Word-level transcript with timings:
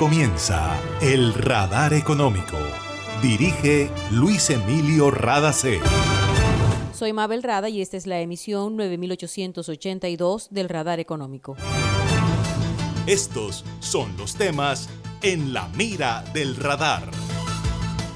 comienza 0.00 0.80
El 1.02 1.34
Radar 1.34 1.92
Económico. 1.92 2.56
Dirige 3.20 3.90
Luis 4.10 4.48
Emilio 4.48 5.10
Radacé. 5.10 5.78
Soy 6.94 7.12
Mabel 7.12 7.42
Rada 7.42 7.68
y 7.68 7.82
esta 7.82 7.98
es 7.98 8.06
la 8.06 8.18
emisión 8.18 8.78
9882 8.78 10.48
del 10.48 10.70
Radar 10.70 11.00
Económico. 11.00 11.54
Estos 13.06 13.62
son 13.80 14.16
los 14.16 14.36
temas 14.36 14.88
en 15.20 15.52
la 15.52 15.68
mira 15.76 16.24
del 16.32 16.56
radar. 16.56 17.10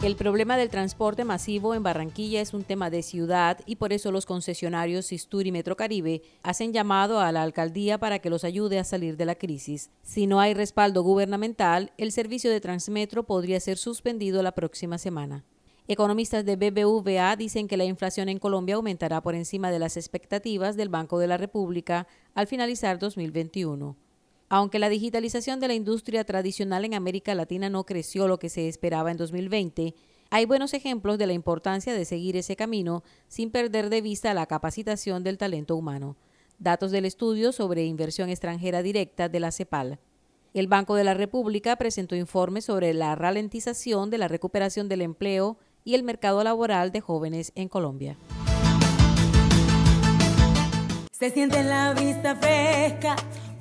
El 0.05 0.17
problema 0.17 0.59
del 0.59 0.69
transporte 0.69 1.25
masivo 1.25 1.75
en 1.75 1.83
Barranquilla 1.83 2.43
es 2.43 2.53
un 2.53 2.63
tema 2.63 2.91
de 2.91 3.03
ciudad 3.03 3.61
y 3.65 3.77
por 3.77 3.95
eso 3.95 4.13
los 4.13 4.27
concesionarios 4.27 5.07
Sistur 5.07 5.47
y 5.47 5.51
Metrocaribe 5.51 6.21
hacen 6.43 6.75
llamado 6.75 7.21
a 7.21 7.33
la 7.33 7.43
alcaldía 7.43 7.97
para 7.97 8.19
que 8.19 8.29
los 8.29 8.45
ayude 8.45 8.79
a 8.79 8.85
salir 8.85 9.17
de 9.17 9.25
la 9.25 9.37
crisis. 9.37 9.89
Si 10.03 10.27
no 10.27 10.41
hay 10.41 10.53
respaldo 10.53 11.03
gubernamental, 11.03 11.95
el 11.97 12.13
servicio 12.13 12.51
de 12.51 12.61
Transmetro 12.61 13.25
podría 13.25 13.59
ser 13.61 13.79
suspendido 13.79 14.43
la 14.43 14.53
próxima 14.53 14.99
semana. 14.99 15.47
Economistas 15.89 16.45
de 16.45 16.57
BBVA 16.57 17.35
dicen 17.37 17.67
que 17.67 17.79
la 17.79 17.85
inflación 17.85 18.29
en 18.29 18.39
Colombia 18.39 18.75
aumentará 18.75 19.23
por 19.23 19.35
encima 19.35 19.71
de 19.71 19.79
las 19.79 19.97
expectativas 19.97 20.77
del 20.77 20.91
Banco 20.91 21.19
de 21.19 21.29
la 21.29 21.39
República 21.39 22.07
al 22.35 22.47
finalizar 22.47 22.99
2021. 22.99 23.97
Aunque 24.49 24.79
la 24.79 24.89
digitalización 24.89 25.59
de 25.61 25.69
la 25.69 25.75
industria 25.75 26.25
tradicional 26.25 26.85
en 26.85 26.95
América 26.95 27.35
Latina 27.35 27.71
no 27.71 27.85
creció 27.85 28.29
lo 28.29 28.39
que 28.39 28.51
se 28.51 28.69
esperaba 28.69 29.11
en 29.11 29.17
2020, 29.17 29.95
hay 30.31 30.45
buenos 30.45 30.75
ejemplos 30.75 31.19
de 31.19 31.27
la 31.27 31.33
importancia 31.33 31.95
de 31.95 32.05
seguir 32.05 32.37
ese 32.37 32.57
camino 32.57 33.03
sin 33.29 33.51
perder 33.51 33.89
de 33.89 34.03
vista 34.03 34.35
la 34.35 34.47
capacitación 34.47 35.23
del 35.23 35.39
talento 35.39 35.77
humano. 35.77 36.17
Datos 36.59 36.91
del 36.91 37.05
estudio 37.05 37.53
sobre 37.53 37.85
inversión 37.85 38.29
extranjera 38.29 38.83
directa 38.83 39.29
de 39.29 39.41
la 39.41 39.51
CEPAL. 39.51 39.99
El 40.53 40.69
Banco 40.69 40.95
de 40.95 41.05
la 41.05 41.15
República 41.15 41.77
presentó 41.77 42.15
informes 42.15 42.67
sobre 42.67 42.95
la 42.95 43.15
ralentización 43.17 44.11
de 44.11 44.19
la 44.19 44.29
recuperación 44.29 44.89
del 44.89 45.03
empleo 45.03 45.59
y 45.85 45.95
el 45.95 46.05
mercado 46.05 46.45
laboral 46.45 46.93
de 46.93 47.01
jóvenes 47.01 47.51
en 47.55 47.69
Colombia. 47.69 48.17
Se 51.11 51.31
siente 51.31 51.63
la 51.63 51.95
vista 51.95 52.37
fresca 52.37 53.17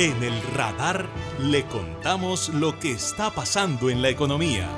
En 0.00 0.22
el 0.22 0.40
radar 0.54 1.08
le 1.42 1.66
contamos 1.66 2.50
lo 2.50 2.78
que 2.78 2.92
está 2.92 3.32
pasando 3.32 3.90
en 3.90 4.00
la 4.00 4.08
economía. 4.08 4.70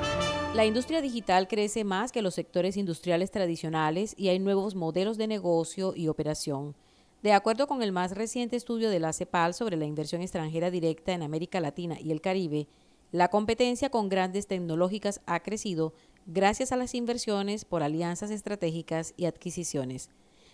La 0.55 0.65
industria 0.65 0.99
digital 0.99 1.47
crece 1.47 1.83
más 1.83 2.11
que 2.11 2.23
los 2.23 2.33
sectores 2.33 2.75
industriales 2.75 3.29
tradicionales 3.29 4.15
y 4.17 4.29
hay 4.29 4.39
nuevos 4.39 4.73
modelos 4.73 5.19
de 5.19 5.27
negocio 5.27 5.93
y 5.95 6.07
operación. 6.07 6.75
De 7.21 7.33
acuerdo 7.33 7.67
con 7.67 7.83
el 7.83 7.91
más 7.91 8.15
reciente 8.15 8.55
estudio 8.55 8.89
de 8.89 8.99
la 8.99 9.13
CEPAL 9.13 9.53
sobre 9.53 9.77
la 9.77 9.85
inversión 9.85 10.23
extranjera 10.23 10.71
directa 10.71 11.11
en 11.11 11.21
América 11.21 11.59
Latina 11.59 11.99
y 11.99 12.11
el 12.11 12.19
Caribe, 12.19 12.67
la 13.11 13.27
competencia 13.27 13.91
con 13.91 14.09
grandes 14.09 14.47
tecnológicas 14.47 15.21
ha 15.27 15.41
crecido 15.41 15.93
gracias 16.25 16.71
a 16.71 16.77
las 16.77 16.95
inversiones 16.95 17.63
por 17.63 17.83
alianzas 17.83 18.31
estratégicas 18.31 19.13
y 19.17 19.25
adquisiciones. 19.25 20.09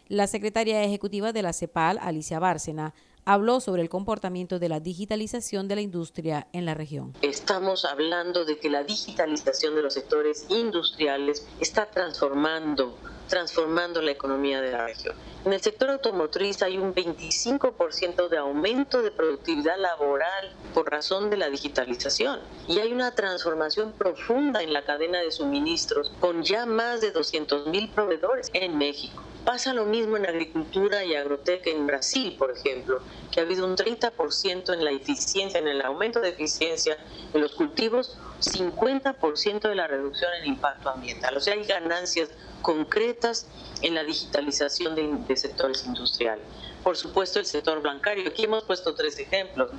La 0.09 0.27
secretaria 0.27 0.83
ejecutiva 0.83 1.31
de 1.31 1.41
la 1.41 1.53
CEPAL, 1.53 1.99
Alicia 2.01 2.39
Bárcena, 2.39 2.93
habló 3.27 3.59
sobre 3.59 3.81
el 3.81 3.89
comportamiento 3.89 4.57
de 4.57 4.69
la 4.69 4.79
digitalización 4.79 5.67
de 5.67 5.75
la 5.75 5.81
industria 5.81 6.47
en 6.53 6.65
la 6.65 6.73
región. 6.73 7.13
Estamos 7.21 7.83
hablando 7.83 8.45
de 8.45 8.57
que 8.57 8.69
la 8.69 8.85
digitalización 8.85 9.75
de 9.75 9.81
los 9.81 9.95
sectores 9.95 10.45
industriales 10.49 11.45
está 11.59 11.87
transformando 11.87 12.97
transformando 13.27 14.01
la 14.01 14.11
economía 14.11 14.61
de 14.61 14.71
la 14.71 14.85
región. 14.85 15.13
En 15.43 15.51
el 15.51 15.59
sector 15.61 15.89
automotriz 15.89 16.61
hay 16.61 16.77
un 16.77 16.95
25% 16.95 18.29
de 18.29 18.37
aumento 18.37 19.01
de 19.01 19.11
productividad 19.11 19.77
laboral 19.77 20.55
por 20.73 20.89
razón 20.89 21.29
de 21.29 21.35
la 21.35 21.49
digitalización 21.49 22.39
y 22.69 22.79
hay 22.79 22.93
una 22.93 23.13
transformación 23.15 23.91
profunda 23.91 24.63
en 24.63 24.71
la 24.71 24.85
cadena 24.85 25.19
de 25.19 25.31
suministros 25.31 26.13
con 26.21 26.43
ya 26.43 26.65
más 26.65 27.01
de 27.01 27.11
200 27.11 27.67
mil 27.67 27.89
proveedores 27.89 28.49
en 28.53 28.77
México. 28.77 29.21
Pasa 29.47 29.73
lo 29.73 29.85
mismo 29.85 30.17
en 30.17 30.25
agricultura 30.25 31.05
y 31.05 31.15
agroteca 31.15 31.69
en 31.69 31.87
Brasil, 31.87 32.35
por 32.37 32.51
ejemplo, 32.51 32.99
que 33.31 33.39
ha 33.39 33.43
habido 33.43 33.65
un 33.65 33.77
30% 33.77 34.73
en 34.73 34.83
la 34.83 34.91
eficiencia, 34.91 35.61
en 35.61 35.69
el 35.69 35.81
aumento 35.83 36.19
de 36.19 36.27
eficiencia 36.27 36.97
en 37.33 37.39
los 37.39 37.53
cultivos, 37.53 38.17
50% 38.41 39.61
de 39.69 39.75
la 39.75 39.87
reducción 39.87 40.29
en 40.41 40.47
impacto 40.47 40.89
ambiental. 40.89 41.37
O 41.37 41.39
sea, 41.39 41.53
hay 41.53 41.63
ganancias 41.63 42.29
concretas 42.61 43.47
en 43.81 43.95
la 43.95 44.03
digitalización 44.03 44.95
de, 44.95 45.37
sectores 45.37 45.85
industriales. 45.85 46.43
Por 46.83 46.95
supuesto, 46.95 47.39
el 47.39 47.45
sector 47.45 47.81
bancario. 47.81 48.29
Aquí 48.29 48.45
hemos 48.45 48.63
puesto 48.63 48.95
tres 48.95 49.19
ejemplos. 49.19 49.71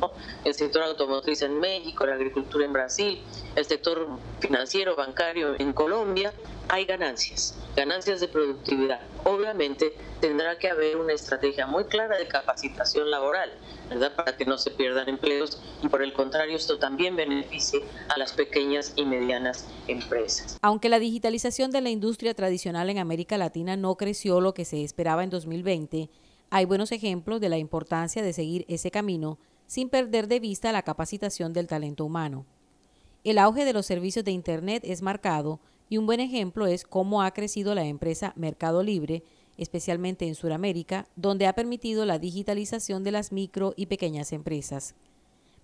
El 0.45 0.55
sector 0.55 0.83
automotriz 0.83 1.43
en 1.43 1.59
México, 1.59 2.05
la 2.07 2.15
agricultura 2.15 2.65
en 2.65 2.73
Brasil, 2.73 3.23
el 3.57 3.65
sector 3.65 4.07
financiero 4.41 4.95
bancario 4.95 5.59
en 5.59 5.73
Colombia. 5.73 6.33
Hay 6.69 6.85
ganancias, 6.85 7.55
ganancias 7.75 8.21
de 8.21 8.29
productividad. 8.29 9.01
Obviamente 9.25 9.95
tendrá 10.21 10.59
que 10.59 10.69
haber 10.69 10.97
una 10.97 11.13
estrategia 11.13 11.67
muy 11.67 11.85
clara 11.85 12.19
de 12.19 12.27
capacitación 12.29 13.11
laboral, 13.11 13.51
¿verdad? 13.89 14.15
Para 14.15 14.37
que 14.37 14.45
no 14.45 14.59
se 14.59 14.71
pierdan 14.71 15.09
empleos 15.09 15.61
y 15.83 15.89
por 15.89 16.03
el 16.03 16.13
contrario 16.13 16.57
esto 16.57 16.79
también 16.79 17.17
beneficie 17.17 17.83
a 18.09 18.19
las 18.19 18.33
pequeñas 18.33 18.93
y 18.97 19.05
medianas 19.05 19.67
empresas. 19.87 20.59
Aunque 20.61 20.89
la 20.89 20.99
digitalización 20.99 21.71
de 21.71 21.81
la 21.81 21.91
industria 21.91 22.35
tradicional 22.35 22.68
en 22.71 22.99
América 22.99 23.39
Latina 23.39 23.77
no 23.77 23.97
creció 23.97 24.41
lo 24.41 24.55
que 24.55 24.65
se 24.65 24.85
esperaba 24.85 25.25
en 25.25 25.31
2020, 25.31 26.11
hay 26.51 26.65
buenos 26.65 26.93
ejemplos 26.93 27.41
de 27.41 27.49
la 27.49 27.59
importancia 27.59 28.23
de 28.23 28.33
seguir 28.33 28.65
ese 28.69 28.91
camino 28.91 29.39
sin 29.67 29.91
perder 29.91 30.29
de 30.29 30.41
vista 30.41 30.73
la 30.73 30.83
capacitación 30.83 31.53
del 31.53 31.67
talento 31.67 32.05
humano. 32.05 32.47
El 33.23 33.39
auge 33.39 33.65
de 33.65 33.73
los 33.73 33.85
servicios 33.85 34.25
de 34.25 34.31
Internet 34.31 34.83
es 34.87 35.03
marcado 35.03 35.61
y 35.91 35.99
un 35.99 36.07
buen 36.07 36.21
ejemplo 36.21 36.67
es 36.67 36.85
cómo 36.85 37.23
ha 37.23 37.33
crecido 37.33 37.75
la 37.75 37.85
empresa 37.85 38.33
Mercado 38.37 38.83
Libre, 38.83 39.23
especialmente 39.59 40.27
en 40.27 40.35
Sudamérica, 40.35 41.07
donde 41.17 41.47
ha 41.47 41.53
permitido 41.53 42.07
la 42.07 42.19
digitalización 42.19 43.05
de 43.05 43.13
las 43.13 43.33
micro 43.33 43.75
y 43.77 43.87
pequeñas 43.87 44.33
empresas. 44.33 44.95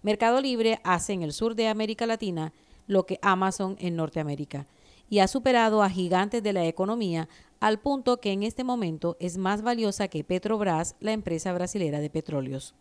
Mercado 0.03 0.41
Libre 0.41 0.81
hace 0.85 1.15
en 1.15 1.23
el 1.23 1.33
sur 1.33 1.55
de 1.55 1.69
América 1.69 2.06
Latina 2.06 2.53
lo 2.87 3.06
que 3.06 3.19
Amazon 3.23 3.77
en 3.81 3.97
Norteamérica 3.97 4.67
y 5.15 5.21
ha 5.21 5.29
superado 5.29 5.85
a 5.85 5.91
gigantes 5.91 6.43
de 6.43 6.53
la 6.53 6.67
economía 6.67 7.29
al 7.61 7.79
punto 7.79 8.21
que 8.21 8.33
en 8.33 8.43
este 8.43 8.65
momento 8.65 9.17
es 9.21 9.39
más 9.39 9.63
valiosa 9.63 10.09
que 10.09 10.25
Petrobras, 10.25 10.97
la 10.99 11.13
empresa 11.13 11.53
brasilera 11.53 12.01
de 12.01 12.11
petróleos. 12.11 12.75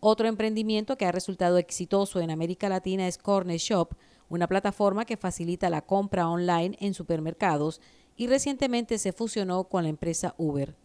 Otro 0.00 0.28
emprendimiento 0.28 0.98
que 0.98 1.06
ha 1.06 1.12
resultado 1.12 1.56
exitoso 1.56 2.20
en 2.20 2.30
América 2.30 2.68
Latina 2.68 3.08
es 3.08 3.16
Corner 3.16 3.56
Shop, 3.56 3.94
una 4.28 4.48
plataforma 4.48 5.06
que 5.06 5.16
facilita 5.16 5.70
la 5.70 5.80
compra 5.80 6.28
online 6.28 6.76
en 6.78 6.92
supermercados 6.92 7.80
y 8.18 8.26
recientemente 8.26 8.98
se 8.98 9.14
fusionó 9.14 9.64
con 9.64 9.84
la 9.84 9.88
empresa 9.88 10.34
Uber. 10.36 10.76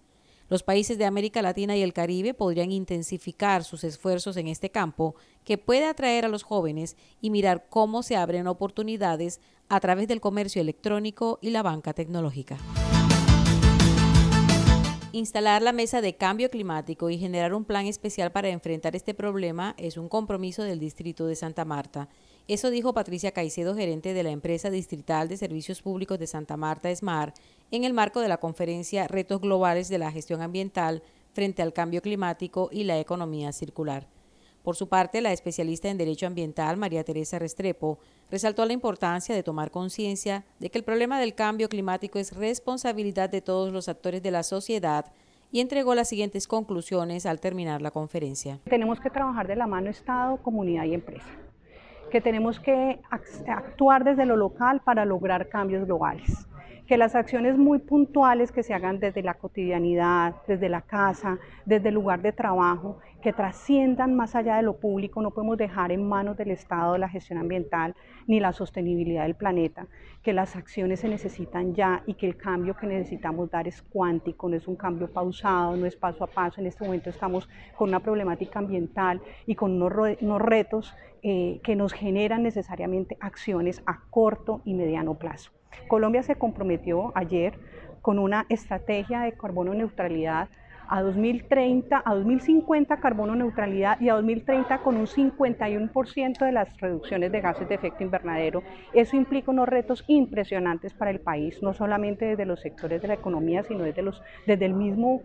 Los 0.51 0.63
países 0.63 0.97
de 0.97 1.05
América 1.05 1.41
Latina 1.41 1.77
y 1.77 1.81
el 1.81 1.93
Caribe 1.93 2.33
podrían 2.33 2.73
intensificar 2.73 3.63
sus 3.63 3.85
esfuerzos 3.85 4.35
en 4.35 4.49
este 4.49 4.69
campo 4.69 5.15
que 5.45 5.57
puede 5.57 5.85
atraer 5.85 6.25
a 6.25 6.27
los 6.27 6.43
jóvenes 6.43 6.97
y 7.21 7.29
mirar 7.29 7.67
cómo 7.69 8.03
se 8.03 8.17
abren 8.17 8.47
oportunidades 8.47 9.39
a 9.69 9.79
través 9.79 10.09
del 10.09 10.19
comercio 10.19 10.61
electrónico 10.61 11.39
y 11.41 11.51
la 11.51 11.63
banca 11.63 11.93
tecnológica. 11.93 12.57
Instalar 15.13 15.61
la 15.61 15.71
mesa 15.71 16.01
de 16.01 16.17
cambio 16.17 16.49
climático 16.49 17.09
y 17.09 17.17
generar 17.17 17.53
un 17.53 17.63
plan 17.63 17.85
especial 17.85 18.33
para 18.33 18.49
enfrentar 18.49 18.93
este 18.93 19.13
problema 19.13 19.73
es 19.77 19.95
un 19.95 20.09
compromiso 20.09 20.63
del 20.63 20.79
Distrito 20.79 21.27
de 21.27 21.37
Santa 21.37 21.63
Marta. 21.63 22.09
Eso 22.47 22.69
dijo 22.69 22.93
Patricia 22.93 23.31
Caicedo, 23.31 23.75
gerente 23.75 24.13
de 24.13 24.23
la 24.23 24.31
empresa 24.31 24.69
distrital 24.69 25.29
de 25.29 25.37
servicios 25.37 25.81
públicos 25.81 26.19
de 26.19 26.27
Santa 26.27 26.57
Marta, 26.57 26.93
SMAR, 26.93 27.33
en 27.71 27.83
el 27.83 27.93
marco 27.93 28.19
de 28.19 28.27
la 28.27 28.37
conferencia 28.37 29.07
Retos 29.07 29.41
Globales 29.41 29.89
de 29.89 29.97
la 29.97 30.11
Gestión 30.11 30.41
Ambiental 30.41 31.03
frente 31.33 31.61
al 31.61 31.73
Cambio 31.73 32.01
Climático 32.01 32.69
y 32.71 32.83
la 32.83 32.99
Economía 32.99 33.51
Circular. 33.51 34.07
Por 34.63 34.75
su 34.75 34.87
parte, 34.87 35.21
la 35.21 35.31
especialista 35.31 35.89
en 35.89 35.97
Derecho 35.97 36.27
Ambiental, 36.27 36.77
María 36.77 37.03
Teresa 37.03 37.39
Restrepo, 37.39 37.97
resaltó 38.29 38.65
la 38.65 38.73
importancia 38.73 39.33
de 39.33 39.41
tomar 39.41 39.71
conciencia 39.71 40.45
de 40.59 40.69
que 40.69 40.77
el 40.77 40.83
problema 40.83 41.19
del 41.19 41.33
cambio 41.33 41.67
climático 41.67 42.19
es 42.19 42.35
responsabilidad 42.35 43.29
de 43.29 43.41
todos 43.41 43.73
los 43.73 43.89
actores 43.89 44.21
de 44.21 44.31
la 44.31 44.43
sociedad 44.43 45.11
y 45.51 45.61
entregó 45.61 45.95
las 45.95 46.09
siguientes 46.09 46.47
conclusiones 46.47 47.25
al 47.25 47.39
terminar 47.39 47.81
la 47.81 47.91
conferencia. 47.91 48.59
Tenemos 48.65 48.99
que 48.99 49.09
trabajar 49.09 49.47
de 49.47 49.55
la 49.55 49.67
mano 49.67 49.89
Estado, 49.89 50.37
comunidad 50.37 50.85
y 50.85 50.93
empresa, 50.93 51.27
que 52.11 52.21
tenemos 52.21 52.59
que 52.59 52.99
actuar 53.47 54.03
desde 54.03 54.25
lo 54.25 54.35
local 54.35 54.81
para 54.83 55.05
lograr 55.05 55.49
cambios 55.49 55.85
globales 55.85 56.47
que 56.91 56.97
las 56.97 57.15
acciones 57.15 57.57
muy 57.57 57.79
puntuales 57.79 58.51
que 58.51 58.63
se 58.63 58.73
hagan 58.73 58.99
desde 58.99 59.23
la 59.23 59.35
cotidianidad, 59.35 60.35
desde 60.45 60.67
la 60.67 60.81
casa, 60.81 61.39
desde 61.65 61.87
el 61.87 61.95
lugar 61.95 62.21
de 62.21 62.33
trabajo, 62.33 62.97
que 63.21 63.31
trasciendan 63.31 64.13
más 64.13 64.35
allá 64.35 64.57
de 64.57 64.63
lo 64.63 64.75
público, 64.75 65.21
no 65.21 65.31
podemos 65.31 65.57
dejar 65.57 65.93
en 65.93 66.05
manos 66.05 66.35
del 66.35 66.51
Estado 66.51 66.97
la 66.97 67.07
gestión 67.07 67.39
ambiental 67.39 67.95
ni 68.27 68.41
la 68.41 68.51
sostenibilidad 68.51 69.23
del 69.23 69.35
planeta, 69.35 69.87
que 70.21 70.33
las 70.33 70.57
acciones 70.57 70.99
se 70.99 71.07
necesitan 71.07 71.73
ya 71.73 72.03
y 72.07 72.15
que 72.15 72.27
el 72.27 72.35
cambio 72.35 72.75
que 72.75 72.87
necesitamos 72.87 73.49
dar 73.49 73.69
es 73.69 73.81
cuántico, 73.83 74.49
no 74.49 74.57
es 74.57 74.67
un 74.67 74.75
cambio 74.75 75.09
pausado, 75.09 75.77
no 75.77 75.85
es 75.85 75.95
paso 75.95 76.25
a 76.25 76.27
paso. 76.27 76.59
En 76.59 76.67
este 76.67 76.83
momento 76.83 77.09
estamos 77.09 77.47
con 77.77 77.87
una 77.87 78.01
problemática 78.01 78.59
ambiental 78.59 79.21
y 79.45 79.55
con 79.55 79.81
unos, 79.81 80.41
retos 80.41 80.93
eh, 81.23 81.61
que 81.63 81.77
nos 81.77 81.93
generan 81.93 82.43
necesariamente 82.43 83.15
acciones 83.21 83.81
a 83.85 84.01
corto 84.09 84.59
y 84.65 84.73
mediano 84.73 85.13
plazo. 85.13 85.51
Colombia 85.87 86.23
se 86.23 86.35
comprometió 86.35 87.11
ayer 87.15 87.57
con 88.01 88.19
una 88.19 88.45
estrategia 88.49 89.21
de 89.21 89.33
carbono 89.33 89.73
neutralidad 89.73 90.49
a 90.91 91.01
2030, 91.01 92.03
a 92.05 92.15
2050 92.15 92.97
carbono 92.97 93.33
neutralidad 93.33 93.99
y 94.01 94.09
a 94.09 94.15
2030 94.15 94.79
con 94.79 94.97
un 94.97 95.07
51% 95.07 96.45
de 96.45 96.51
las 96.51 96.77
reducciones 96.81 97.31
de 97.31 97.39
gases 97.39 97.69
de 97.69 97.75
efecto 97.75 98.03
invernadero. 98.03 98.61
Eso 98.93 99.15
implica 99.15 99.51
unos 99.51 99.69
retos 99.69 100.03
impresionantes 100.07 100.93
para 100.93 101.09
el 101.09 101.21
país, 101.21 101.63
no 101.63 101.73
solamente 101.73 102.25
desde 102.25 102.45
los 102.45 102.59
sectores 102.59 103.01
de 103.01 103.07
la 103.07 103.13
economía, 103.13 103.63
sino 103.63 103.85
desde, 103.85 104.01
los, 104.01 104.21
desde 104.45 104.65
el 104.65 104.73
mismo 104.73 105.21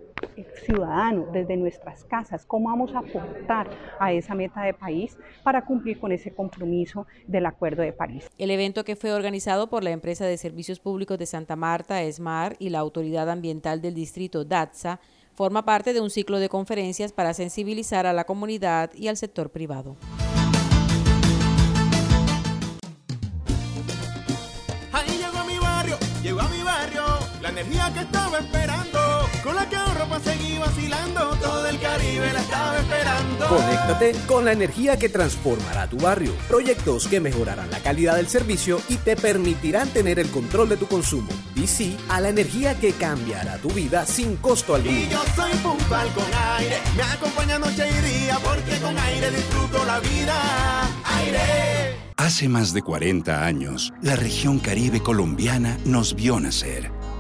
ciudadano, 0.65 1.27
desde 1.33 1.57
nuestras 1.57 2.05
casas. 2.05 2.47
¿Cómo 2.47 2.69
vamos 2.69 2.95
a 2.95 3.01
aportar 3.01 3.69
a 3.99 4.13
esa 4.13 4.37
meta 4.37 4.63
de 4.63 4.73
país 4.73 5.19
para 5.43 5.65
cumplir 5.65 5.99
con 5.99 6.13
ese 6.13 6.33
compromiso 6.33 7.09
del 7.27 7.45
Acuerdo 7.45 7.83
de 7.83 7.93
París? 7.93 8.31
El 8.39 8.53
evento 8.53 8.85
que 8.85 8.95
fue 8.95 9.13
organizado 9.13 9.69
por 9.69 9.83
la 9.83 9.91
empresa 9.91 10.27
de 10.27 10.37
servicios 10.37 10.79
públicos 10.79 11.19
de 11.19 11.27
Santa 11.27 11.57
Marta, 11.57 12.05
ESMAR, 12.05 12.55
y 12.61 12.69
la 12.69 12.79
Autoridad 12.79 13.29
Ambiental 13.29 13.83
del 13.83 13.95
Distrito 13.95 14.45
DATSA, 14.45 15.01
forma 15.37 15.65
parte 15.67 15.93
de 15.93 16.01
un 16.01 16.11
ciclo 16.11 16.39
de 16.41 16.49
conferencias 16.49 17.13
para 17.13 17.35
sensibilizar 17.35 18.07
a 18.07 18.15
la 18.15 18.25
comunidad 18.25 18.91
y 18.95 19.09
al 19.09 19.19
sector 19.19 19.51
privado. 19.51 19.97
Con 29.47 29.55
la 29.55 29.69
que 29.69 29.77
ahorro 29.77 30.09
para 30.09 30.25
seguir 30.25 30.59
vacilando, 30.59 31.37
todo 31.37 31.67
el 31.69 31.79
Caribe 31.79 32.33
la 32.33 32.41
estaba 32.41 32.79
esperando. 32.79 33.47
Conéctate 33.49 34.13
con 34.27 34.45
la 34.45 34.53
energía 34.53 34.99
que 34.99 35.09
transformará 35.09 35.89
tu 35.89 35.97
barrio, 35.99 36.33
proyectos 36.49 37.07
que 37.07 37.21
mejorarán 37.21 37.71
la 37.71 37.79
calidad 37.79 38.17
del 38.17 38.27
servicio 38.27 38.81
y 38.89 38.97
te 38.97 39.17
permitirán 39.17 39.89
tener 39.91 40.19
el 40.19 40.29
control 40.31 40.69
de 40.69 40.77
tu 40.77 40.87
consumo 40.87 41.29
sí 41.67 41.97
a 42.09 42.21
la 42.21 42.29
energía 42.29 42.79
que 42.79 42.93
cambiará 42.93 43.59
tu 43.59 43.69
vida 43.71 44.07
sin 44.07 44.37
costo 44.37 44.75
alguno. 44.75 44.97
Y 44.97 45.09
yo 45.09 45.23
soy 45.35 45.53
puntual 45.59 46.09
con 46.13 46.25
aire, 46.59 46.79
me 46.97 47.03
acompaña 47.03 47.59
noche 47.59 47.89
y 47.89 48.23
día 48.23 48.39
porque 48.43 48.79
con 48.81 48.97
aire 48.97 49.31
disfruto 49.31 49.85
la 49.85 50.01
vida. 50.01 50.35
Aire. 51.19 51.97
Hace 52.17 52.49
más 52.49 52.73
de 52.73 52.83
40 52.83 53.45
años, 53.45 53.93
la 54.03 54.17
región 54.17 54.59
caribe 54.59 55.01
colombiana 55.01 55.79
nos 55.85 56.15
vio 56.15 56.41
nacer 56.41 56.96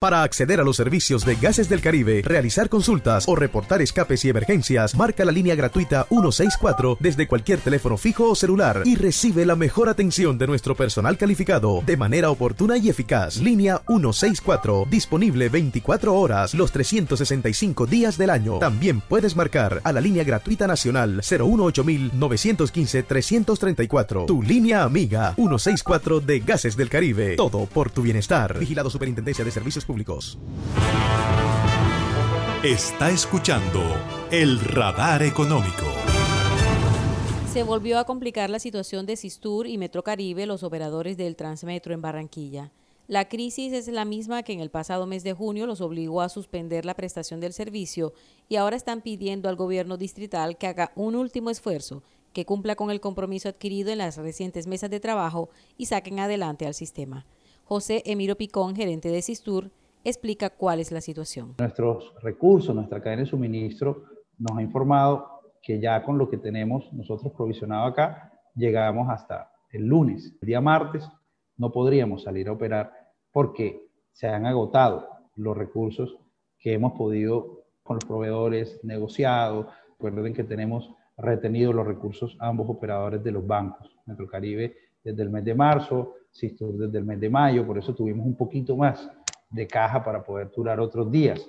Para 0.00 0.22
acceder 0.22 0.58
a 0.60 0.64
los 0.64 0.76
servicios 0.76 1.26
de 1.26 1.34
Gases 1.34 1.68
del 1.68 1.82
Caribe, 1.82 2.22
realizar 2.24 2.70
consultas 2.70 3.28
o 3.28 3.36
reportar 3.36 3.82
escapes 3.82 4.24
y 4.24 4.30
emergencias, 4.30 4.94
marca 4.94 5.26
la 5.26 5.30
línea 5.30 5.54
gratuita 5.54 6.06
164 6.08 6.96
desde 6.98 7.28
cualquier 7.28 7.60
teléfono 7.60 7.98
fijo 7.98 8.30
o 8.30 8.34
celular 8.34 8.80
y 8.86 8.96
recibe 8.96 9.44
la 9.44 9.56
mejor 9.56 9.90
atención 9.90 10.38
de 10.38 10.46
nuestro 10.46 10.74
personal 10.74 11.18
calificado 11.18 11.82
de 11.84 11.98
manera 11.98 12.30
oportuna 12.30 12.78
y 12.78 12.88
eficaz. 12.88 13.36
Línea 13.42 13.82
164, 13.88 14.86
disponible 14.88 15.50
24 15.50 16.14
horas 16.14 16.54
los 16.54 16.72
365 16.72 17.84
días 17.84 18.16
del 18.16 18.30
año. 18.30 18.58
También 18.58 19.02
puedes 19.02 19.36
marcar 19.36 19.82
a 19.84 19.92
la 19.92 20.00
línea 20.00 20.24
gratuita 20.24 20.66
nacional 20.66 21.20
018 21.20 21.84
915 22.14 23.02
334. 23.02 24.24
Tu 24.24 24.42
línea 24.42 24.82
amiga 24.82 25.34
164 25.34 26.20
de 26.20 26.40
Gases 26.40 26.74
del 26.74 26.88
Caribe. 26.88 27.36
Todo 27.36 27.66
por 27.66 27.90
tu 27.90 28.00
bienestar. 28.00 28.58
Vigilado 28.58 28.88
Superintendencia 28.88 29.44
de 29.44 29.50
Servicios 29.50 29.84
Está 32.62 33.10
escuchando 33.10 33.80
el 34.30 34.60
radar 34.60 35.24
económico. 35.24 35.84
Se 37.52 37.64
volvió 37.64 37.98
a 37.98 38.04
complicar 38.04 38.50
la 38.50 38.60
situación 38.60 39.04
de 39.06 39.16
Sistur 39.16 39.66
y 39.66 39.78
Metrocaribe, 39.78 40.46
los 40.46 40.62
operadores 40.62 41.16
del 41.16 41.34
Transmetro 41.34 41.92
en 41.92 42.02
Barranquilla. 42.02 42.70
La 43.08 43.28
crisis 43.28 43.72
es 43.72 43.88
la 43.88 44.04
misma 44.04 44.44
que 44.44 44.52
en 44.52 44.60
el 44.60 44.70
pasado 44.70 45.06
mes 45.06 45.24
de 45.24 45.32
junio 45.32 45.66
los 45.66 45.80
obligó 45.80 46.20
a 46.20 46.28
suspender 46.28 46.84
la 46.84 46.94
prestación 46.94 47.40
del 47.40 47.52
servicio 47.52 48.12
y 48.48 48.54
ahora 48.54 48.76
están 48.76 49.00
pidiendo 49.00 49.48
al 49.48 49.56
gobierno 49.56 49.96
distrital 49.96 50.56
que 50.56 50.68
haga 50.68 50.92
un 50.94 51.16
último 51.16 51.50
esfuerzo, 51.50 52.04
que 52.32 52.46
cumpla 52.46 52.76
con 52.76 52.92
el 52.92 53.00
compromiso 53.00 53.48
adquirido 53.48 53.90
en 53.90 53.98
las 53.98 54.16
recientes 54.18 54.68
mesas 54.68 54.90
de 54.90 55.00
trabajo 55.00 55.50
y 55.76 55.86
saquen 55.86 56.20
adelante 56.20 56.64
al 56.64 56.74
sistema. 56.74 57.26
José 57.64 58.02
Emiro 58.04 58.36
Picón, 58.36 58.74
gerente 58.74 59.10
de 59.10 59.22
Sistur, 59.22 59.70
explica 60.04 60.50
cuál 60.50 60.80
es 60.80 60.92
la 60.92 61.00
situación. 61.00 61.54
Nuestros 61.58 62.14
recursos, 62.22 62.74
nuestra 62.74 63.00
cadena 63.00 63.22
de 63.22 63.26
suministro 63.26 64.04
nos 64.38 64.56
ha 64.58 64.62
informado 64.62 65.40
que 65.62 65.80
ya 65.80 66.02
con 66.02 66.18
lo 66.18 66.28
que 66.28 66.38
tenemos 66.38 66.92
nosotros 66.92 67.32
provisionado 67.36 67.84
acá, 67.84 68.32
llegamos 68.54 69.08
hasta 69.10 69.52
el 69.70 69.86
lunes. 69.86 70.36
El 70.40 70.46
día 70.46 70.60
martes 70.60 71.08
no 71.56 71.70
podríamos 71.70 72.22
salir 72.22 72.48
a 72.48 72.52
operar 72.52 72.92
porque 73.30 73.90
se 74.12 74.26
han 74.26 74.46
agotado 74.46 75.08
los 75.36 75.56
recursos 75.56 76.16
que 76.58 76.72
hemos 76.72 76.92
podido 76.92 77.64
con 77.82 77.96
los 77.96 78.04
proveedores 78.04 78.80
negociado. 78.82 79.68
Recuerden 79.98 80.34
que 80.34 80.44
tenemos 80.44 80.90
retenido 81.16 81.72
los 81.72 81.86
recursos 81.86 82.36
ambos 82.40 82.68
operadores 82.68 83.22
de 83.22 83.32
los 83.32 83.46
bancos, 83.46 83.90
Caribe 84.30 84.74
desde 85.04 85.22
el 85.22 85.30
mes 85.30 85.44
de 85.44 85.54
marzo, 85.54 86.14
Sistur 86.30 86.76
desde 86.76 86.98
el 86.98 87.04
mes 87.04 87.18
de 87.20 87.28
mayo, 87.28 87.66
por 87.66 87.78
eso 87.78 87.94
tuvimos 87.94 88.24
un 88.24 88.36
poquito 88.36 88.76
más 88.76 89.10
de 89.50 89.66
caja 89.66 90.02
para 90.02 90.22
poder 90.22 90.50
durar 90.50 90.80
otros 90.80 91.10
días. 91.10 91.44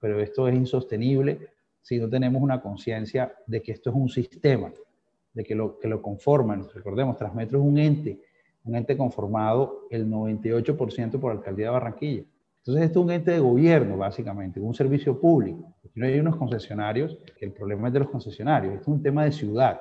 Pero 0.00 0.20
esto 0.20 0.46
es 0.48 0.54
insostenible 0.54 1.48
si 1.82 1.98
no 1.98 2.08
tenemos 2.08 2.42
una 2.42 2.60
conciencia 2.60 3.34
de 3.46 3.62
que 3.62 3.72
esto 3.72 3.90
es 3.90 3.96
un 3.96 4.08
sistema, 4.08 4.72
de 5.32 5.44
que 5.44 5.54
lo, 5.54 5.78
que 5.78 5.88
lo 5.88 6.00
conforman. 6.02 6.68
Recordemos, 6.72 7.16
Transmetro 7.16 7.58
es 7.58 7.64
un 7.64 7.78
ente, 7.78 8.20
un 8.64 8.76
ente 8.76 8.96
conformado 8.96 9.86
el 9.90 10.08
98% 10.08 11.18
por 11.18 11.32
la 11.32 11.38
alcaldía 11.38 11.66
de 11.66 11.72
Barranquilla. 11.72 12.24
Entonces, 12.58 12.84
esto 12.84 13.00
es 13.00 13.04
un 13.06 13.12
ente 13.12 13.30
de 13.30 13.38
gobierno, 13.38 13.96
básicamente, 13.96 14.60
un 14.60 14.74
servicio 14.74 15.18
público. 15.18 15.74
No 15.94 16.06
hay 16.06 16.20
unos 16.20 16.36
concesionarios, 16.36 17.16
el 17.40 17.52
problema 17.52 17.88
es 17.88 17.94
de 17.94 18.00
los 18.00 18.10
concesionarios, 18.10 18.74
esto 18.74 18.82
es 18.82 18.96
un 18.96 19.02
tema 19.02 19.24
de 19.24 19.32
ciudad. 19.32 19.80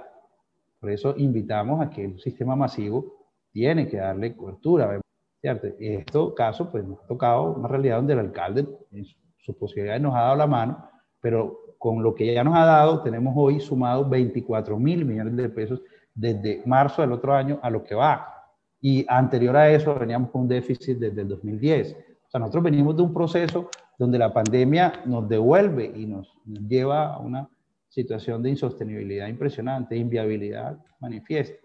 Por 0.79 0.91
eso 0.91 1.13
invitamos 1.17 1.81
a 1.81 1.89
que 1.89 2.05
el 2.05 2.19
sistema 2.19 2.55
masivo 2.55 3.17
tiene 3.51 3.88
que 3.88 3.97
darle 3.97 4.36
cobertura. 4.36 5.01
¿Cierto? 5.41 5.67
Y 5.79 5.88
en 5.88 6.00
este 6.00 6.20
caso, 6.36 6.70
pues 6.72 6.86
nos 6.86 7.00
ha 7.03 7.08
tocado 7.08 7.53
una 7.53 7.67
realidad 7.67 7.98
donde 7.98 8.13
el 8.13 8.20
alcalde, 8.20 8.67
en 8.91 9.06
sus 9.38 9.56
posibilidades, 9.56 10.01
nos 10.01 10.15
ha 10.15 10.22
dado 10.22 10.36
la 10.36 10.48
mano, 10.48 10.89
pero 11.20 11.60
con 11.77 12.01
lo 12.01 12.15
que 12.15 12.34
ya 12.34 12.44
nos 12.44 12.56
ha 12.56 12.65
dado, 12.65 13.01
tenemos 13.01 13.34
hoy 13.38 13.60
sumado 13.60 14.08
24 14.08 14.77
mil 14.79 15.06
millones 15.06 15.36
de 15.36 15.50
pesos 15.50 15.82
desde 16.13 16.63
marzo 16.65 17.01
del 17.01 17.12
otro 17.12 17.34
año 17.34 17.60
a 17.62 17.70
lo 17.70 17.84
que 17.84 17.96
va. 17.96 18.34
Y 18.82 19.06
anterior 19.08 19.56
a 19.56 19.70
eso 19.70 19.94
veníamos 19.96 20.32
con 20.32 20.41
un 20.41 20.48
déficit 20.48 20.98
desde 20.98 21.22
el 21.22 21.27
2010. 21.27 21.96
O 22.27 22.29
sea, 22.29 22.39
nosotros 22.39 22.63
venimos 22.63 22.96
de 22.96 23.03
un 23.03 23.13
proceso 23.13 23.70
donde 23.98 24.20
la 24.20 24.34
pandemia 24.34 25.01
nos 25.06 25.27
devuelve 25.27 25.91
y 25.96 26.06
nos, 26.06 26.34
lleva 26.46 27.13
a 27.13 27.20
una 27.20 27.50
situación 27.89 28.44
de 28.44 28.51
insostenibilidad 28.51 29.27
impresionante, 29.27 29.96
inviabilidad 29.96 30.77
manifiesta, 31.00 31.58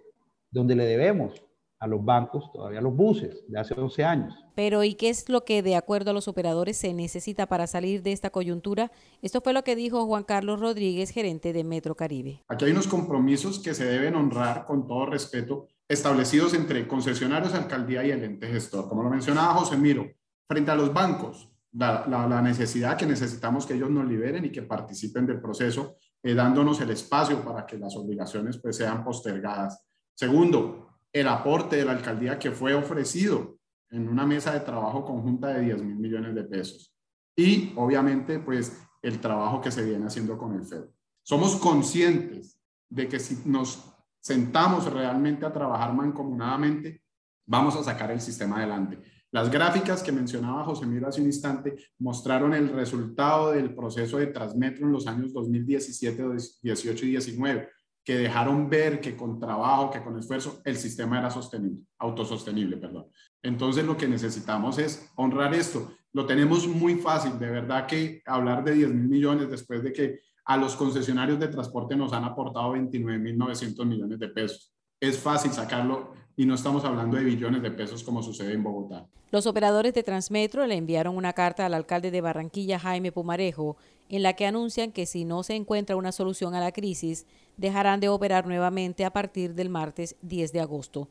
donde 0.50 0.74
le 0.74 0.84
debemos 0.84 1.42
a 1.82 1.88
los 1.88 2.04
bancos 2.04 2.52
todavía 2.52 2.80
los 2.80 2.94
buses 2.94 3.42
de 3.48 3.58
hace 3.58 3.74
12 3.74 4.04
años. 4.04 4.32
Pero 4.54 4.84
¿y 4.84 4.94
qué 4.94 5.08
es 5.08 5.28
lo 5.28 5.44
que 5.44 5.62
de 5.62 5.74
acuerdo 5.74 6.12
a 6.12 6.14
los 6.14 6.28
operadores 6.28 6.76
se 6.76 6.94
necesita 6.94 7.46
para 7.46 7.66
salir 7.66 8.04
de 8.04 8.12
esta 8.12 8.30
coyuntura? 8.30 8.92
Esto 9.20 9.40
fue 9.40 9.52
lo 9.52 9.64
que 9.64 9.74
dijo 9.74 10.06
Juan 10.06 10.22
Carlos 10.22 10.60
Rodríguez, 10.60 11.10
gerente 11.10 11.52
de 11.52 11.64
Metro 11.64 11.96
Caribe. 11.96 12.44
Aquí 12.46 12.66
hay 12.66 12.70
unos 12.70 12.86
compromisos 12.86 13.58
que 13.58 13.74
se 13.74 13.84
deben 13.84 14.14
honrar 14.14 14.64
con 14.64 14.86
todo 14.86 15.06
respeto 15.06 15.66
establecidos 15.88 16.54
entre 16.54 16.86
concesionarios, 16.86 17.52
alcaldía 17.52 18.04
y 18.06 18.12
el 18.12 18.22
ente 18.22 18.46
gestor. 18.46 18.88
Como 18.88 19.02
lo 19.02 19.10
mencionaba 19.10 19.54
José 19.54 19.76
Miro, 19.76 20.06
frente 20.46 20.70
a 20.70 20.76
los 20.76 20.94
bancos, 20.94 21.50
la, 21.72 22.40
necesidad 22.42 22.96
que 22.96 23.06
necesitamos 23.06 23.66
que 23.66 23.74
ellos 23.74 23.90
nos 23.90 24.06
liberen 24.06 24.44
y 24.44 24.52
que 24.52 24.62
participen 24.62 25.26
del 25.26 25.40
proceso, 25.40 25.96
eh, 26.22 26.32
dándonos 26.32 26.80
el 26.80 26.90
espacio 26.90 27.44
para 27.44 27.66
que 27.66 27.76
las 27.76 27.96
obligaciones 27.96 28.58
pues, 28.58 28.76
sean 28.76 29.02
postergadas. 29.02 29.84
Segundo, 30.14 30.91
el 31.12 31.28
aporte 31.28 31.76
de 31.76 31.84
la 31.84 31.92
alcaldía 31.92 32.38
que 32.38 32.50
fue 32.50 32.74
ofrecido 32.74 33.58
en 33.90 34.08
una 34.08 34.26
mesa 34.26 34.52
de 34.52 34.60
trabajo 34.60 35.04
conjunta 35.04 35.48
de 35.48 35.60
10 35.60 35.82
mil 35.82 35.96
millones 35.96 36.34
de 36.34 36.44
pesos. 36.44 36.94
Y 37.36 37.72
obviamente, 37.76 38.38
pues, 38.38 38.76
el 39.02 39.20
trabajo 39.20 39.60
que 39.60 39.70
se 39.70 39.84
viene 39.84 40.06
haciendo 40.06 40.38
con 40.38 40.54
el 40.54 40.64
FED. 40.64 40.84
Somos 41.22 41.56
conscientes 41.56 42.58
de 42.88 43.08
que 43.08 43.18
si 43.18 43.42
nos 43.44 43.92
sentamos 44.20 44.90
realmente 44.90 45.44
a 45.44 45.52
trabajar 45.52 45.92
mancomunadamente, 45.92 47.02
vamos 47.46 47.76
a 47.76 47.82
sacar 47.82 48.10
el 48.10 48.20
sistema 48.20 48.58
adelante. 48.58 48.98
Las 49.32 49.50
gráficas 49.50 50.02
que 50.02 50.12
mencionaba 50.12 50.64
José 50.64 50.86
Miro 50.86 51.08
hace 51.08 51.20
un 51.20 51.26
instante 51.26 51.74
mostraron 51.98 52.54
el 52.54 52.68
resultado 52.68 53.52
del 53.52 53.74
proceso 53.74 54.18
de 54.18 54.26
Transmetro 54.26 54.86
en 54.86 54.92
los 54.92 55.06
años 55.06 55.32
2017, 55.32 56.22
18 56.62 57.06
y 57.06 57.08
19, 57.08 57.68
que 58.04 58.16
dejaron 58.16 58.68
ver 58.68 59.00
que 59.00 59.16
con 59.16 59.38
trabajo, 59.38 59.90
que 59.90 60.02
con 60.02 60.18
esfuerzo, 60.18 60.60
el 60.64 60.76
sistema 60.76 61.18
era 61.18 61.30
sostenible, 61.30 61.84
autosostenible, 61.98 62.76
perdón. 62.76 63.06
Entonces 63.42 63.84
lo 63.84 63.96
que 63.96 64.08
necesitamos 64.08 64.78
es 64.78 65.10
honrar 65.16 65.54
esto. 65.54 65.92
Lo 66.12 66.26
tenemos 66.26 66.66
muy 66.66 66.96
fácil, 66.96 67.38
de 67.38 67.50
verdad 67.50 67.86
que 67.86 68.22
hablar 68.26 68.64
de 68.64 68.74
10 68.74 68.90
mil 68.90 69.08
millones 69.08 69.50
después 69.50 69.82
de 69.82 69.92
que 69.92 70.20
a 70.44 70.56
los 70.56 70.74
concesionarios 70.74 71.38
de 71.38 71.48
transporte 71.48 71.96
nos 71.96 72.12
han 72.12 72.24
aportado 72.24 72.74
29.900 72.74 73.84
millones 73.86 74.18
de 74.18 74.28
pesos. 74.28 74.72
Es 75.00 75.18
fácil 75.18 75.52
sacarlo 75.52 76.14
y 76.36 76.46
no 76.46 76.54
estamos 76.54 76.84
hablando 76.84 77.16
de 77.16 77.24
billones 77.24 77.62
de 77.62 77.70
pesos 77.70 78.02
como 78.02 78.22
sucede 78.22 78.52
en 78.52 78.62
Bogotá. 78.62 79.06
Los 79.30 79.46
operadores 79.46 79.94
de 79.94 80.02
Transmetro 80.02 80.66
le 80.66 80.76
enviaron 80.76 81.16
una 81.16 81.32
carta 81.32 81.64
al 81.66 81.74
alcalde 81.74 82.10
de 82.10 82.20
Barranquilla, 82.20 82.78
Jaime 82.78 83.12
Pumarejo, 83.12 83.76
en 84.08 84.22
la 84.22 84.34
que 84.34 84.46
anuncian 84.46 84.92
que 84.92 85.06
si 85.06 85.24
no 85.24 85.42
se 85.42 85.54
encuentra 85.54 85.96
una 85.96 86.12
solución 86.12 86.54
a 86.54 86.60
la 86.60 86.72
crisis, 86.72 87.26
dejarán 87.56 88.00
de 88.00 88.08
operar 88.08 88.46
nuevamente 88.46 89.04
a 89.04 89.12
partir 89.12 89.54
del 89.54 89.70
martes 89.70 90.16
10 90.22 90.52
de 90.52 90.60
agosto. 90.60 91.08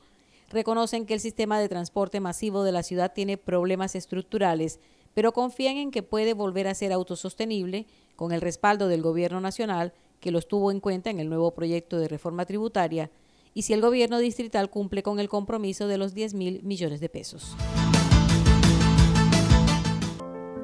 Reconocen 0.50 1.06
que 1.06 1.14
el 1.14 1.20
sistema 1.20 1.60
de 1.60 1.70
transporte 1.70 2.20
masivo 2.20 2.64
de 2.64 2.72
la 2.72 2.84
ciudad 2.84 3.14
tiene 3.14 3.38
problemas 3.38 3.96
estructurales, 3.96 4.80
pero 5.14 5.32
confían 5.32 5.78
en 5.78 5.92
que 5.92 6.04
puede 6.04 6.34
volver 6.34 6.68
a 6.68 6.76
ser 6.76 6.92
autosostenible 6.92 7.88
con 8.16 8.32
el 8.32 8.42
respaldo 8.42 8.88
del 8.88 9.02
Gobierno 9.02 9.42
Nacional, 9.42 9.94
que 10.20 10.32
los 10.32 10.48
tuvo 10.48 10.72
en 10.72 10.80
cuenta 10.80 11.10
en 11.10 11.20
el 11.20 11.30
nuevo 11.30 11.52
proyecto 11.52 11.98
de 11.98 12.08
reforma 12.08 12.46
tributaria, 12.46 13.10
y 13.54 13.64
si 13.64 13.74
el 13.74 13.82
Gobierno 13.82 14.20
distrital 14.20 14.70
cumple 14.70 15.04
con 15.04 15.20
el 15.20 15.30
compromiso 15.30 15.88
de 15.88 15.98
los 15.98 16.14
10 16.14 16.34
mil 16.34 16.64
millones 16.64 17.00
de 17.00 17.10
pesos. 17.10 17.56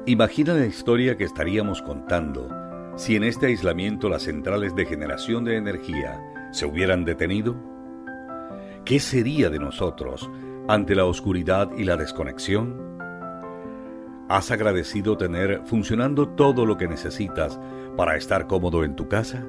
Imagina 0.06 0.54
la 0.54 0.66
historia 0.66 1.16
que 1.16 1.24
estaríamos 1.24 1.82
contando 1.82 2.48
si 2.96 3.14
en 3.14 3.24
este 3.24 3.46
aislamiento 3.46 4.08
las 4.08 4.22
centrales 4.22 4.74
de 4.74 4.86
generación 4.86 5.44
de 5.44 5.56
energía 5.56 6.20
se 6.50 6.66
hubieran 6.66 7.04
detenido. 7.04 7.54
¿Qué 8.84 8.98
sería 9.00 9.50
de 9.50 9.58
nosotros 9.58 10.28
ante 10.66 10.94
la 10.94 11.04
oscuridad 11.04 11.70
y 11.76 11.84
la 11.84 11.96
desconexión? 11.96 12.98
¿Has 14.28 14.50
agradecido 14.50 15.16
tener 15.16 15.62
funcionando 15.64 16.28
todo 16.28 16.66
lo 16.66 16.76
que 16.76 16.88
necesitas 16.88 17.60
para 17.96 18.16
estar 18.16 18.46
cómodo 18.46 18.82
en 18.84 18.96
tu 18.96 19.08
casa? 19.08 19.46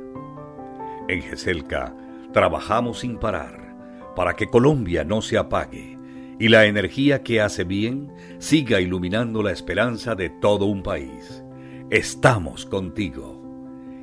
En 1.07 1.21
GESELCA 1.21 1.95
trabajamos 2.33 2.99
sin 2.99 3.17
parar 3.17 3.75
para 4.15 4.35
que 4.35 4.47
Colombia 4.47 5.03
no 5.03 5.21
se 5.21 5.37
apague 5.37 5.97
y 6.39 6.47
la 6.47 6.65
energía 6.65 7.21
que 7.21 7.41
hace 7.41 7.65
bien 7.65 8.11
siga 8.39 8.79
iluminando 8.79 9.43
la 9.43 9.51
esperanza 9.51 10.15
de 10.15 10.29
todo 10.29 10.65
un 10.65 10.81
país. 10.81 11.43
Estamos 11.89 12.65
contigo. 12.65 13.43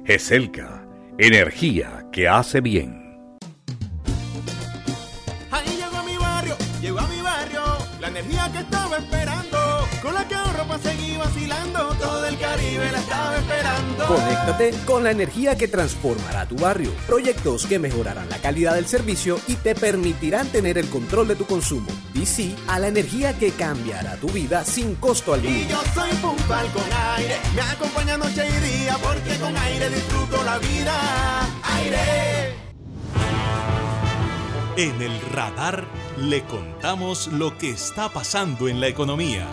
GESELCA, 0.04 0.86
energía 1.18 2.06
que 2.12 2.28
hace 2.28 2.60
bien. 2.60 3.28
Ahí 5.50 5.76
llegó 5.76 5.96
a 5.96 6.02
mi 6.02 6.16
barrio, 6.16 6.56
llegó 6.82 6.98
a 7.00 7.08
mi 7.08 7.20
barrio, 7.20 7.62
la 8.00 8.08
energía 8.08 8.50
que 8.52 8.58
estaba 8.58 8.98
esperando, 8.98 9.58
con 10.02 10.14
la 10.14 10.28
que 10.28 10.34
ahorro 10.34 10.64
para 10.64 10.78
seguir 10.78 11.18
vacilando, 11.18 11.88
todo 11.98 12.26
el 12.26 12.38
Caribe 12.38 12.92
la 12.92 12.98
estaba 12.98 13.36
esperando. 13.36 13.65
Conéctate 14.04 14.72
con 14.84 15.04
la 15.04 15.10
energía 15.10 15.56
que 15.56 15.68
transformará 15.68 16.46
tu 16.46 16.56
barrio, 16.56 16.92
proyectos 17.06 17.66
que 17.66 17.78
mejorarán 17.78 18.28
la 18.28 18.38
calidad 18.38 18.74
del 18.74 18.86
servicio 18.86 19.40
y 19.48 19.54
te 19.54 19.74
permitirán 19.74 20.46
tener 20.48 20.78
el 20.78 20.88
control 20.88 21.28
de 21.28 21.36
tu 21.36 21.46
consumo. 21.46 21.88
DC 22.14 22.54
a 22.68 22.78
la 22.78 22.88
energía 22.88 23.38
que 23.38 23.50
cambiará 23.52 24.16
tu 24.16 24.28
vida 24.28 24.64
sin 24.64 24.94
costo 24.96 25.34
alguno. 25.34 25.56
Y 25.56 25.66
yo 25.66 25.80
soy 25.94 26.10
puntual 26.16 26.66
con 26.72 26.84
aire, 27.16 27.36
me 27.54 27.62
acompaña 27.62 28.16
noche 28.16 28.44
y 28.46 28.82
día, 28.82 28.96
porque 29.02 29.36
con 29.38 29.56
aire 29.56 29.88
disfruto 29.88 30.42
la 30.44 30.58
vida. 30.58 30.92
Aire. 31.76 32.54
En 34.76 35.00
el 35.00 35.20
radar 35.32 35.86
le 36.18 36.44
contamos 36.44 37.28
lo 37.28 37.56
que 37.56 37.70
está 37.70 38.10
pasando 38.10 38.68
en 38.68 38.78
la 38.78 38.88
economía. 38.88 39.48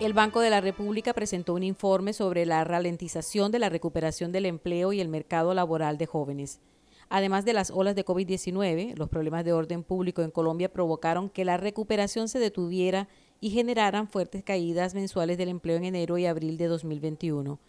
El 0.00 0.12
Banco 0.12 0.40
de 0.40 0.50
la 0.50 0.60
República 0.60 1.12
presentó 1.12 1.54
un 1.54 1.62
informe 1.62 2.12
sobre 2.12 2.46
la 2.46 2.64
ralentización 2.64 3.52
de 3.52 3.60
la 3.60 3.68
recuperación 3.68 4.32
del 4.32 4.44
empleo 4.44 4.92
y 4.92 5.00
el 5.00 5.08
mercado 5.08 5.54
laboral 5.54 5.98
de 5.98 6.06
jóvenes. 6.06 6.60
Además 7.08 7.44
de 7.44 7.52
las 7.52 7.70
olas 7.70 7.94
de 7.94 8.04
COVID-19, 8.04 8.96
los 8.96 9.08
problemas 9.08 9.44
de 9.44 9.52
orden 9.52 9.84
público 9.84 10.22
en 10.22 10.32
Colombia 10.32 10.72
provocaron 10.72 11.30
que 11.30 11.44
la 11.44 11.58
recuperación 11.58 12.28
se 12.28 12.40
detuviera 12.40 13.08
y 13.40 13.50
generaran 13.50 14.08
fuertes 14.08 14.42
caídas 14.42 14.94
mensuales 14.94 15.38
del 15.38 15.48
empleo 15.48 15.76
en 15.76 15.84
enero 15.84 16.18
y 16.18 16.26
abril 16.26 16.56
de 16.56 16.66
2021. 16.66 17.60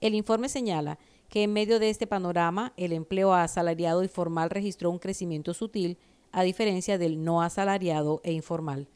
El 0.00 0.14
informe 0.16 0.48
señala 0.48 0.98
que 1.28 1.44
en 1.44 1.52
medio 1.52 1.78
de 1.78 1.90
este 1.90 2.08
panorama, 2.08 2.72
el 2.76 2.92
empleo 2.92 3.34
asalariado 3.34 4.02
y 4.02 4.08
formal 4.08 4.50
registró 4.50 4.90
un 4.90 4.98
crecimiento 4.98 5.54
sutil, 5.54 5.96
a 6.32 6.42
diferencia 6.42 6.98
del 6.98 7.22
no 7.22 7.40
asalariado 7.40 8.20
e 8.24 8.32
informal. 8.32 8.88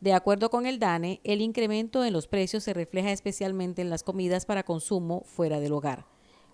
De 0.00 0.12
acuerdo 0.12 0.50
con 0.50 0.66
el 0.66 0.80
DANE, 0.80 1.20
el 1.22 1.40
incremento 1.40 2.04
en 2.04 2.12
los 2.12 2.26
precios 2.26 2.64
se 2.64 2.74
refleja 2.74 3.12
especialmente 3.12 3.82
en 3.82 3.90
las 3.90 4.02
comidas 4.02 4.46
para 4.46 4.64
consumo 4.64 5.22
fuera 5.26 5.60
del 5.60 5.74
hogar. 5.74 6.06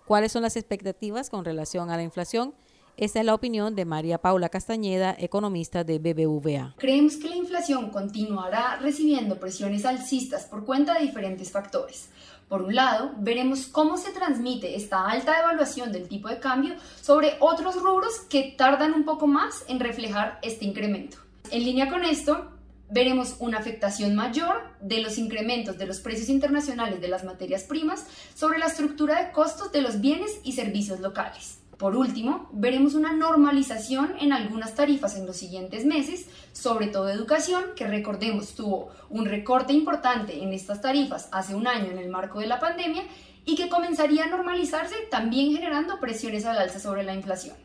¿Cuáles 0.05 0.31
son 0.31 0.43
las 0.43 0.55
expectativas 0.55 1.31
con 1.31 1.45
relación 1.45 1.89
a 1.89 1.97
la 1.97 2.03
inflación? 2.03 2.53
Esta 2.99 3.19
es 3.19 3.27
la 3.27 3.35
opinión 3.35 3.75
de 3.75 3.85
María 3.85 4.17
Paula 4.17 4.49
Castañeda, 4.49 5.15
economista 5.19 5.83
de 5.83 5.99
BBVA. 5.99 6.73
Creemos 6.79 7.17
que 7.17 7.29
la 7.29 7.35
inflación 7.35 7.91
continuará 7.91 8.79
recibiendo 8.81 9.39
presiones 9.39 9.85
alcistas 9.85 10.45
por 10.45 10.65
cuenta 10.65 10.95
de 10.95 11.01
diferentes 11.05 11.51
factores. 11.51 12.09
Por 12.49 12.63
un 12.63 12.73
lado, 12.73 13.11
veremos 13.19 13.67
cómo 13.67 13.97
se 13.97 14.09
transmite 14.13 14.75
esta 14.75 15.07
alta 15.07 15.39
evaluación 15.39 15.91
del 15.91 16.07
tipo 16.07 16.27
de 16.27 16.39
cambio 16.39 16.73
sobre 16.99 17.33
otros 17.39 17.79
rubros 17.79 18.21
que 18.31 18.55
tardan 18.57 18.93
un 18.93 19.05
poco 19.05 19.27
más 19.27 19.63
en 19.67 19.79
reflejar 19.79 20.39
este 20.41 20.65
incremento. 20.65 21.17
En 21.51 21.65
línea 21.65 21.91
con 21.91 22.03
esto, 22.03 22.49
veremos 22.89 23.35
una 23.37 23.59
afectación 23.59 24.15
mayor 24.15 24.71
de 24.81 25.01
los 25.01 25.19
incrementos 25.19 25.77
de 25.77 25.85
los 25.85 25.99
precios 25.99 26.29
internacionales 26.29 26.99
de 26.99 27.09
las 27.09 27.23
materias 27.23 27.61
primas 27.61 28.07
sobre 28.33 28.57
la 28.57 28.65
estructura 28.65 29.23
de 29.23 29.31
costos 29.31 29.71
de 29.71 29.83
los 29.83 30.01
bienes 30.01 30.39
y 30.43 30.53
servicios 30.53 30.99
locales. 30.99 31.59
Por 31.77 31.95
último, 31.95 32.49
veremos 32.53 32.95
una 32.95 33.13
normalización 33.13 34.15
en 34.19 34.33
algunas 34.33 34.73
tarifas 34.73 35.15
en 35.15 35.27
los 35.27 35.37
siguientes 35.37 35.85
meses, 35.85 36.25
sobre 36.51 36.87
todo 36.87 37.09
educación, 37.09 37.63
que 37.75 37.85
recordemos 37.85 38.55
tuvo 38.55 38.89
un 39.09 39.25
recorte 39.25 39.73
importante 39.73 40.41
en 40.41 40.53
estas 40.53 40.81
tarifas 40.81 41.29
hace 41.31 41.53
un 41.53 41.67
año 41.67 41.91
en 41.91 41.99
el 41.99 42.09
marco 42.09 42.39
de 42.39 42.47
la 42.47 42.59
pandemia 42.59 43.03
y 43.45 43.55
que 43.55 43.69
comenzaría 43.69 44.23
a 44.23 44.29
normalizarse 44.29 44.95
también 45.11 45.51
generando 45.51 45.99
presiones 45.99 46.45
al 46.45 46.57
alza 46.57 46.79
sobre 46.79 47.03
la 47.03 47.13
inflación. 47.13 47.55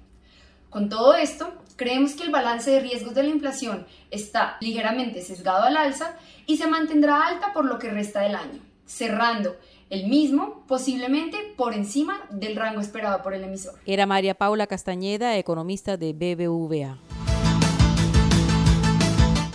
Con 0.69 0.91
todo 0.91 1.15
esto, 1.15 1.53
creemos 1.77 2.13
que 2.13 2.25
el 2.25 2.31
balance 2.31 2.71
de 2.71 2.81
riesgos 2.81 3.15
de 3.15 3.23
la 3.23 3.31
inflación 3.31 3.87
está 4.11 4.59
ligeramente 4.61 5.23
sesgado 5.23 5.65
al 5.65 5.77
alza 5.77 6.17
y 6.47 6.59
se 6.59 6.67
mantendrá 6.67 7.27
alta 7.27 7.55
por 7.55 7.65
lo 7.65 7.79
que 7.79 7.91
resta 7.91 8.21
del 8.21 8.37
año, 8.37 8.61
cerrando 8.85 9.57
el 9.93 10.09
mismo 10.09 10.65
posiblemente 10.67 11.37
por 11.55 11.75
encima 11.75 12.23
del 12.31 12.57
rango 12.57 12.81
esperado 12.81 13.23
por 13.23 13.35
el 13.35 13.45
emisor. 13.45 13.75
Era 13.85 14.07
María 14.07 14.33
Paula 14.33 14.67
Castañeda, 14.67 15.37
economista 15.37 15.99
de 15.99 16.15
BBVA. 16.15 16.97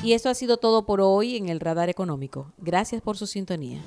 Y 0.03 0.13
esto 0.13 0.29
ha 0.29 0.35
sido 0.35 0.57
todo 0.57 0.85
por 0.85 1.01
hoy 1.01 1.37
en 1.37 1.49
el 1.49 1.59
Radar 1.59 1.89
Económico. 1.89 2.53
Gracias 2.59 3.01
por 3.01 3.17
su 3.17 3.25
sintonía. 3.25 3.81